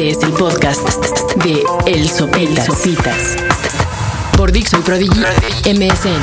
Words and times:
Este 0.00 0.18
es 0.18 0.24
el 0.24 0.32
podcast 0.32 0.80
de 1.44 1.62
El 1.84 2.08
Sopitas. 2.08 3.36
Por 4.34 4.50
Dixo 4.50 4.78
y 4.78 4.80
Prodigy 4.80 5.20
MSN. 5.66 6.22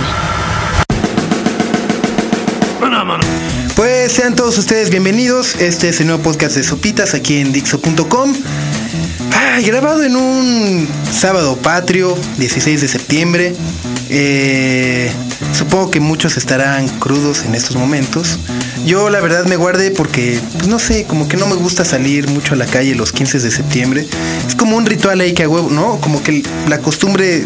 Pues 3.76 4.14
sean 4.14 4.36
todos 4.36 4.58
ustedes 4.58 4.90
bienvenidos. 4.90 5.58
Este 5.58 5.90
es 5.90 6.00
el 6.02 6.08
nuevo 6.08 6.24
podcast 6.24 6.56
de 6.56 6.64
Sopitas 6.64 7.14
aquí 7.14 7.38
en 7.38 7.54
Dixo.com. 7.54 8.34
Ay, 9.36 9.64
grabado 9.64 10.04
en 10.04 10.16
un 10.16 10.88
sábado 11.12 11.56
patrio, 11.58 12.18
16 12.40 12.82
de 12.82 12.88
septiembre. 12.88 13.56
Eh, 14.10 15.12
supongo 15.54 15.92
que 15.92 16.00
muchos 16.00 16.38
estarán 16.38 16.88
crudos 16.88 17.44
en 17.44 17.56
estos 17.56 17.76
momentos. 17.76 18.40
Yo 18.86 19.10
la 19.10 19.20
verdad 19.20 19.46
me 19.46 19.56
guardé 19.56 19.92
porque, 19.92 20.40
pues 20.58 20.68
no 20.68 20.80
sé, 20.80 21.06
como 21.06 21.28
que 21.28 21.38
no 21.38 21.48
me 21.48 21.56
gusta 21.56 21.84
salir 21.86 22.28
mucho 22.30 22.54
a 22.54 22.58
la 22.58 22.66
calle 22.66 22.96
los 22.96 23.12
15 23.12 23.40
de 23.40 23.52
septiembre. 23.52 24.08
Es 24.48 24.56
como 24.56 24.78
un 24.78 24.86
ritual 24.86 25.20
ahí 25.20 25.34
que 25.34 25.44
a 25.44 25.50
huevo, 25.50 25.70
¿no? 25.70 26.00
Como 26.00 26.24
que 26.24 26.44
la 26.68 26.80
costumbre 26.80 27.46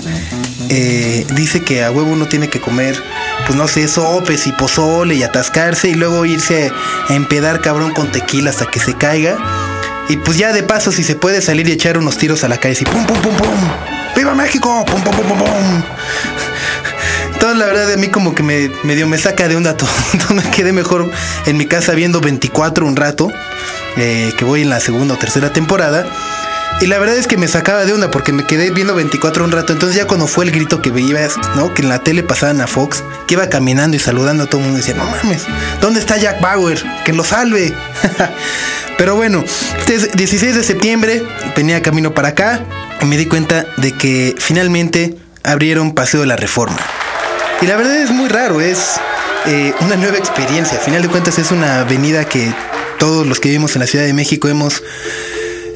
eh, 0.70 1.26
dice 1.36 1.62
que 1.62 1.84
a 1.84 1.92
huevo 1.92 2.12
uno 2.12 2.28
tiene 2.28 2.50
que 2.50 2.62
comer, 2.62 3.02
pues 3.46 3.58
no 3.58 3.68
sé, 3.68 3.88
sopes 3.88 4.48
y 4.48 4.52
pozole 4.52 5.16
y 5.16 5.24
atascarse 5.24 5.90
y 5.90 5.96
luego 5.96 6.26
irse 6.26 6.72
a 7.10 7.14
empedar 7.14 7.62
cabrón 7.62 7.94
con 7.94 8.12
tequila 8.12 8.50
hasta 8.52 8.68
que 8.68 8.80
se 8.80 8.96
caiga. 8.96 9.38
Y 10.10 10.18
pues 10.18 10.38
ya 10.38 10.52
de 10.52 10.64
paso, 10.64 10.92
si 10.92 11.04
se 11.04 11.16
puede 11.16 11.42
salir 11.42 11.68
y 11.70 11.72
echar 11.72 11.98
unos 11.98 12.18
tiros 12.18 12.44
a 12.44 12.48
la 12.48 12.58
calle, 12.58 12.74
así 12.74 12.86
pum, 12.86 13.06
pum, 13.06 13.22
pum, 13.22 13.36
pum. 13.36 13.50
¡Viva 14.16 14.36
México! 14.36 14.84
¡Pum, 14.86 15.02
pum, 15.02 15.14
pum, 15.14 15.26
pum, 15.26 15.38
pum! 15.38 15.84
Entonces, 17.42 17.58
la 17.58 17.66
verdad, 17.66 17.88
de 17.88 17.98
mí 17.98 18.10
como 18.10 18.36
que 18.36 18.44
me 18.44 18.70
medio 18.84 19.08
me 19.08 19.18
saca 19.18 19.48
de 19.48 19.56
onda 19.56 19.76
todo. 19.78 19.90
Entonces, 20.14 20.46
me 20.46 20.52
quedé 20.52 20.74
mejor 20.74 21.10
en 21.48 21.58
mi 21.58 21.66
casa 21.66 21.94
viendo 21.94 22.22
24 22.22 22.86
un 22.86 22.96
rato, 22.96 23.32
eh, 23.98 24.32
que 24.38 24.46
voy 24.46 24.62
en 24.62 24.70
la 24.70 24.80
segunda 24.80 25.16
o 25.16 25.18
tercera 25.18 25.52
temporada. 25.52 26.06
Y 26.82 26.86
la 26.86 27.00
verdad 27.00 27.16
es 27.16 27.26
que 27.26 27.38
me 27.38 27.48
sacaba 27.48 27.84
de 27.84 27.94
onda 27.94 28.12
porque 28.12 28.32
me 28.32 28.46
quedé 28.46 28.70
viendo 28.70 28.94
24 28.94 29.44
un 29.44 29.52
rato. 29.52 29.74
Entonces 29.74 29.98
ya 29.98 30.06
cuando 30.06 30.28
fue 30.28 30.46
el 30.46 30.52
grito 30.52 30.84
que 30.84 30.92
veías, 30.92 31.36
¿no? 31.56 31.74
Que 31.74 31.82
en 31.82 31.90
la 31.90 32.04
tele 32.04 32.22
pasaban 32.22 32.62
a 32.62 32.68
Fox, 32.68 33.04
que 33.26 33.34
iba 33.34 33.50
caminando 33.50 33.98
y 33.98 34.00
saludando 34.00 34.44
a 34.44 34.46
todo 34.46 34.62
el 34.62 34.66
mundo, 34.66 34.78
decía, 34.78 34.94
no 34.94 35.06
mames, 35.06 35.48
¿dónde 35.82 36.00
está 36.00 36.18
Jack 36.18 36.42
Bauer? 36.42 36.80
Que 37.04 37.12
lo 37.12 37.24
salve. 37.24 37.74
Pero 39.00 39.16
bueno, 39.16 39.44
este 39.80 39.96
es 39.96 40.12
16 40.12 40.58
de 40.58 40.64
septiembre, 40.64 41.24
venía 41.56 41.82
camino 41.82 42.14
para 42.14 42.28
acá 42.28 42.60
y 43.02 43.06
me 43.06 43.18
di 43.18 43.26
cuenta 43.26 43.66
de 43.78 43.94
que 43.94 44.36
finalmente 44.38 45.18
abrieron 45.42 45.96
Paseo 45.96 46.20
de 46.20 46.28
la 46.28 46.36
Reforma. 46.36 46.78
Y 47.62 47.68
la 47.68 47.76
verdad 47.76 48.02
es 48.02 48.10
muy 48.10 48.28
raro, 48.28 48.60
es 48.60 49.00
eh, 49.46 49.72
una 49.82 49.96
nueva 49.96 50.18
experiencia. 50.18 50.80
A 50.80 50.82
final 50.82 51.04
de 51.04 51.10
cuentas 51.10 51.38
es 51.38 51.52
una 51.52 51.82
avenida 51.82 52.26
que 52.26 52.52
todos 52.98 53.28
los 53.28 53.40
que 53.40 53.50
vivimos 53.50 53.76
en 53.76 53.82
la 53.82 53.88
Ciudad 53.88 54.06
de 54.06 54.14
México 54.14 54.48
hemos 54.48 54.82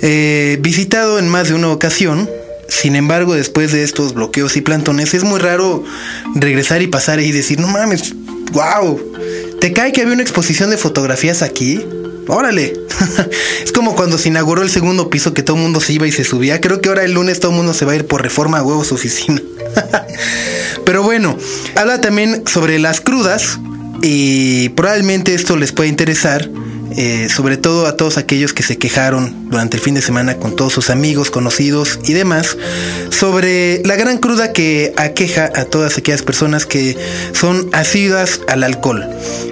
eh, 0.01 0.57
visitado 0.61 1.19
en 1.19 1.27
más 1.27 1.47
de 1.47 1.53
una 1.53 1.69
ocasión. 1.69 2.27
Sin 2.67 2.95
embargo, 2.95 3.35
después 3.35 3.71
de 3.71 3.83
estos 3.83 4.15
bloqueos 4.15 4.57
y 4.57 4.61
plantones, 4.61 5.13
es 5.13 5.23
muy 5.23 5.39
raro 5.39 5.83
regresar 6.33 6.81
y 6.81 6.87
pasar 6.87 7.19
y 7.19 7.31
decir, 7.31 7.59
no 7.59 7.67
mames, 7.67 8.15
wow, 8.51 8.99
¿te 9.61 9.71
cae 9.71 9.91
que 9.91 10.01
había 10.01 10.13
una 10.13 10.23
exposición 10.23 10.71
de 10.71 10.77
fotografías 10.77 11.43
aquí? 11.43 11.85
Órale. 12.27 12.73
es 13.63 13.71
como 13.71 13.95
cuando 13.95 14.17
se 14.17 14.29
inauguró 14.29 14.61
el 14.61 14.69
segundo 14.69 15.09
piso 15.09 15.33
que 15.33 15.43
todo 15.43 15.57
el 15.57 15.63
mundo 15.63 15.79
se 15.79 15.93
iba 15.93 16.07
y 16.07 16.11
se 16.11 16.23
subía. 16.23 16.61
Creo 16.61 16.81
que 16.81 16.89
ahora 16.89 17.03
el 17.03 17.13
lunes 17.13 17.39
todo 17.39 17.51
el 17.51 17.57
mundo 17.57 17.73
se 17.73 17.85
va 17.85 17.93
a 17.93 17.95
ir 17.95 18.05
por 18.05 18.21
reforma 18.21 18.59
a 18.59 18.63
huevo 18.63 18.81
a 18.81 18.85
su 18.85 18.95
oficina. 18.95 19.41
Pero 20.85 21.03
bueno, 21.03 21.37
habla 21.75 22.01
también 22.01 22.43
sobre 22.47 22.79
las 22.79 23.01
crudas 23.01 23.59
y 24.01 24.69
probablemente 24.69 25.33
esto 25.33 25.55
les 25.57 25.71
puede 25.71 25.89
interesar. 25.89 26.49
Eh, 26.97 27.27
sobre 27.29 27.57
todo 27.57 27.87
a 27.87 27.97
todos 27.97 28.17
aquellos 28.17 28.53
que 28.53 28.63
se 28.63 28.77
quejaron 28.77 29.49
durante 29.49 29.75
el 29.75 29.83
fin 29.83 29.95
de 29.95 30.01
semana 30.01 30.37
con 30.37 30.55
todos 30.55 30.71
sus 30.71 30.89
amigos, 30.89 31.29
conocidos 31.29 31.99
y 32.05 32.13
demás, 32.13 32.55
sobre 33.09 33.81
la 33.83 33.95
gran 33.95 34.17
cruda 34.17 34.53
que 34.53 34.93
aqueja 34.95 35.51
a 35.55 35.65
todas 35.65 35.97
aquellas 35.97 36.21
personas 36.21 36.65
que 36.65 36.97
son 37.33 37.69
asiduas 37.73 38.39
al 38.47 38.63
alcohol. 38.63 39.03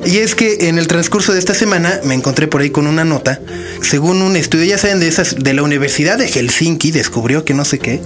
Y 0.05 0.19
es 0.19 0.35
que 0.35 0.69
en 0.69 0.77
el 0.77 0.87
transcurso 0.87 1.33
de 1.33 1.39
esta 1.39 1.53
semana 1.53 1.99
me 2.05 2.13
encontré 2.13 2.47
por 2.47 2.61
ahí 2.61 2.69
con 2.69 2.87
una 2.87 3.03
nota, 3.03 3.41
según 3.81 4.21
un 4.21 4.37
estudio, 4.37 4.63
ya 4.63 4.77
saben, 4.77 5.01
de 5.01 5.09
esas, 5.09 5.35
de 5.37 5.53
la 5.53 5.63
Universidad 5.63 6.17
de 6.17 6.29
Helsinki, 6.29 6.91
descubrió 6.91 7.43
que 7.43 7.53
no 7.53 7.65
sé 7.65 7.77
qué. 7.79 7.99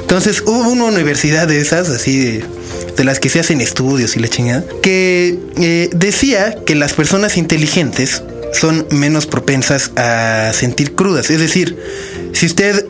Entonces 0.00 0.42
hubo 0.44 0.68
una 0.68 0.86
universidad 0.86 1.46
de 1.46 1.60
esas, 1.60 1.88
así 1.90 2.42
de 2.96 3.04
las 3.04 3.20
que 3.20 3.28
se 3.28 3.38
hacen 3.38 3.60
estudios 3.60 4.16
y 4.16 4.20
la 4.20 4.28
chingada, 4.28 4.64
que 4.82 5.38
eh, 5.58 5.90
decía 5.92 6.56
que 6.66 6.74
las 6.74 6.92
personas 6.94 7.36
inteligentes 7.36 8.22
son 8.52 8.86
menos 8.90 9.26
propensas 9.26 9.92
a 9.96 10.52
sentir 10.52 10.94
crudas. 10.94 11.30
Es 11.30 11.40
decir, 11.40 11.78
si 12.32 12.46
usted 12.46 12.86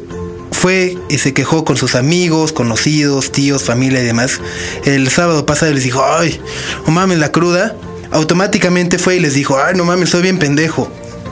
fue 0.53 0.97
y 1.09 1.19
se 1.19 1.33
quejó 1.33 1.65
con 1.65 1.77
sus 1.77 1.95
amigos, 1.95 2.53
conocidos, 2.53 3.33
tíos, 3.33 3.65
familia 3.65 4.03
y 4.03 4.05
demás, 4.05 4.41
el 4.85 5.09
sábado 5.11 5.47
pasado 5.47 5.73
les 5.73 5.85
dijo, 5.85 6.05
ay, 6.05 6.41
no 6.87 6.93
mames 6.93 7.19
la 7.19 7.33
cruda, 7.33 7.77
automáticamente 8.11 8.99
fue 8.99 9.17
y 9.17 9.21
les 9.21 9.35
dijo, 9.35 9.59
ay, 9.59 9.75
no 9.77 9.85
mames, 9.85 10.11
soy 10.11 10.23
bien 10.23 10.39
pendejo. 10.39 10.91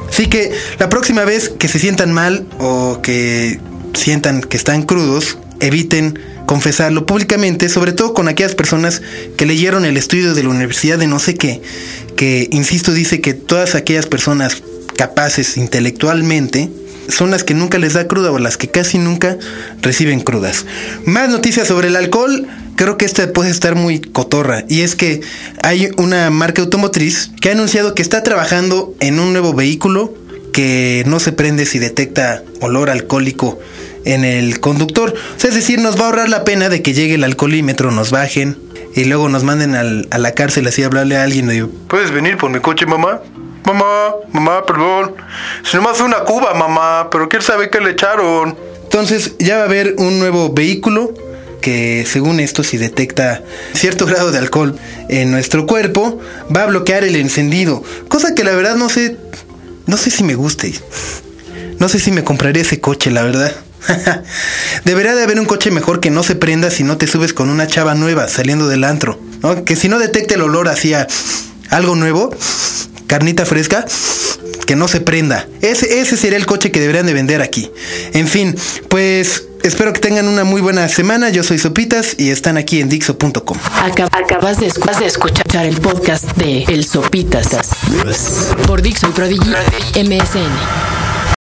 Así 0.08 0.28
que 0.28 0.52
la 0.78 0.88
próxima 0.88 1.24
vez 1.24 1.48
que 1.48 1.68
se 1.68 1.78
sientan 1.78 2.12
mal 2.12 2.46
o 2.58 3.00
que 3.02 3.60
sientan 3.94 4.40
que 4.40 4.56
están 4.56 4.82
crudos, 4.82 5.38
eviten 5.60 6.18
confesarlo 6.48 7.04
públicamente, 7.04 7.68
sobre 7.68 7.92
todo 7.92 8.14
con 8.14 8.26
aquellas 8.26 8.54
personas 8.54 9.02
que 9.36 9.44
leyeron 9.44 9.84
el 9.84 9.98
estudio 9.98 10.32
de 10.32 10.42
la 10.42 10.48
universidad 10.48 10.98
de 10.98 11.06
no 11.06 11.18
sé 11.18 11.34
qué, 11.34 11.60
que, 12.16 12.48
insisto, 12.50 12.94
dice 12.94 13.20
que 13.20 13.34
todas 13.34 13.74
aquellas 13.74 14.06
personas 14.06 14.62
capaces 14.96 15.58
intelectualmente 15.58 16.70
son 17.06 17.30
las 17.30 17.44
que 17.44 17.52
nunca 17.52 17.76
les 17.76 17.92
da 17.92 18.08
cruda 18.08 18.32
o 18.32 18.38
las 18.38 18.56
que 18.56 18.68
casi 18.68 18.96
nunca 18.96 19.36
reciben 19.82 20.20
crudas. 20.20 20.64
Más 21.04 21.28
noticias 21.28 21.68
sobre 21.68 21.88
el 21.88 21.96
alcohol. 21.96 22.48
Creo 22.76 22.96
que 22.96 23.04
esta 23.04 23.30
puede 23.32 23.50
estar 23.50 23.74
muy 23.74 24.00
cotorra. 24.00 24.64
Y 24.68 24.80
es 24.80 24.94
que 24.94 25.20
hay 25.62 25.90
una 25.98 26.30
marca 26.30 26.62
automotriz 26.62 27.30
que 27.42 27.50
ha 27.50 27.52
anunciado 27.52 27.94
que 27.94 28.02
está 28.02 28.22
trabajando 28.22 28.94
en 29.00 29.20
un 29.20 29.32
nuevo 29.32 29.52
vehículo 29.52 30.14
que 30.52 31.04
no 31.06 31.20
se 31.20 31.32
prende 31.32 31.66
si 31.66 31.78
detecta 31.78 32.42
olor 32.60 32.88
alcohólico 32.88 33.58
en 34.08 34.24
el 34.24 34.60
conductor. 34.60 35.14
O 35.14 35.40
sea, 35.40 35.50
es 35.50 35.54
decir, 35.54 35.78
nos 35.78 35.98
va 35.98 36.02
a 36.02 36.06
ahorrar 36.06 36.28
la 36.28 36.44
pena 36.44 36.68
de 36.68 36.82
que 36.82 36.94
llegue 36.94 37.14
el 37.14 37.24
alcoholímetro, 37.24 37.90
nos 37.90 38.10
bajen 38.10 38.58
y 38.94 39.04
luego 39.04 39.28
nos 39.28 39.44
manden 39.44 39.74
al, 39.74 40.08
a 40.10 40.18
la 40.18 40.32
cárcel 40.32 40.66
así 40.66 40.82
a 40.82 40.86
hablarle 40.86 41.16
a 41.16 41.22
alguien. 41.22 41.50
Y 41.50 41.54
digo, 41.54 41.70
¿puedes 41.88 42.10
venir 42.10 42.36
por 42.36 42.50
mi 42.50 42.60
coche, 42.60 42.86
mamá? 42.86 43.20
Mamá, 43.64 44.14
mamá, 44.32 44.64
perdón. 44.64 45.14
Si 45.62 45.76
nomás 45.76 45.98
fue 45.98 46.06
una 46.06 46.20
cuba, 46.20 46.54
mamá, 46.54 47.08
pero 47.10 47.28
quién 47.28 47.42
sabe 47.42 47.70
qué 47.70 47.80
le 47.80 47.90
echaron. 47.90 48.56
Entonces 48.84 49.34
ya 49.38 49.56
va 49.56 49.62
a 49.62 49.66
haber 49.66 49.94
un 49.98 50.18
nuevo 50.18 50.52
vehículo 50.52 51.12
que 51.60 52.06
según 52.06 52.40
esto 52.40 52.62
si 52.62 52.78
detecta 52.78 53.42
cierto 53.74 54.06
grado 54.06 54.32
de 54.32 54.38
alcohol 54.38 54.78
en 55.08 55.30
nuestro 55.30 55.66
cuerpo 55.66 56.18
va 56.54 56.62
a 56.62 56.66
bloquear 56.66 57.04
el 57.04 57.16
encendido, 57.16 57.82
cosa 58.08 58.34
que 58.34 58.44
la 58.44 58.54
verdad 58.54 58.76
no 58.76 58.88
sé 58.88 59.16
no 59.88 59.96
sé 59.96 60.10
si 60.10 60.22
me 60.22 60.34
guste. 60.34 60.74
No 61.78 61.88
sé 61.88 61.98
si 61.98 62.12
me 62.12 62.22
compraré 62.22 62.60
ese 62.60 62.78
coche, 62.78 63.10
la 63.10 63.22
verdad. 63.22 63.54
Debería 64.84 65.14
de 65.14 65.22
haber 65.22 65.38
un 65.40 65.46
coche 65.46 65.70
mejor 65.70 66.00
que 66.00 66.10
no 66.10 66.22
se 66.22 66.34
prenda 66.34 66.70
si 66.70 66.84
no 66.84 66.96
te 66.96 67.06
subes 67.06 67.32
con 67.32 67.50
una 67.50 67.66
chava 67.66 67.94
nueva 67.94 68.28
saliendo 68.28 68.68
del 68.68 68.84
antro. 68.84 69.20
¿no? 69.42 69.64
Que 69.64 69.76
si 69.76 69.88
no 69.88 69.98
detecte 69.98 70.34
el 70.34 70.42
olor 70.42 70.68
hacia 70.68 71.06
algo 71.70 71.96
nuevo, 71.96 72.34
carnita 73.06 73.44
fresca, 73.44 73.84
que 74.66 74.76
no 74.76 74.88
se 74.88 75.00
prenda. 75.00 75.46
Ese, 75.62 76.00
ese 76.00 76.16
sería 76.16 76.38
el 76.38 76.46
coche 76.46 76.70
que 76.70 76.80
deberían 76.80 77.06
de 77.06 77.14
vender 77.14 77.42
aquí. 77.42 77.70
En 78.12 78.28
fin, 78.28 78.54
pues 78.88 79.44
espero 79.62 79.92
que 79.92 80.00
tengan 80.00 80.28
una 80.28 80.44
muy 80.44 80.60
buena 80.60 80.88
semana. 80.88 81.30
Yo 81.30 81.42
soy 81.42 81.58
Sopitas 81.58 82.14
y 82.18 82.30
están 82.30 82.56
aquí 82.56 82.80
en 82.80 82.88
Dixo.com. 82.88 83.58
Acabas 84.12 84.60
de, 84.60 84.66
escuchar 85.06 85.64
el 85.64 85.80
podcast 85.80 86.24
de 86.36 86.64
El 86.64 86.84
Sopitas 86.84 87.48
por 88.66 88.82
Dixo 88.82 89.08
y 89.08 89.12
Prodigy 89.12 89.50
MSN. 89.94 90.97